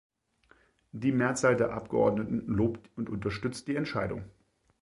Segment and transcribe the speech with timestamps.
[0.93, 4.23] Die Mehrzahl der Abgeordneten lobt und unterstützt die Entscheidung.